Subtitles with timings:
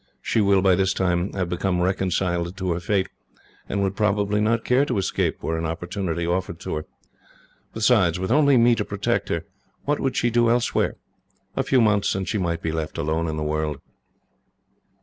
[0.23, 3.07] She will, by this time, have become reconciled to her fate,
[3.69, 6.85] and would probably not care to escape, were an opportunity offered to her.
[7.75, 9.45] Besides, with only me to protect her,
[9.85, 10.95] what would she do elsewhere?
[11.55, 13.77] A few months, and she might be left alone in the world."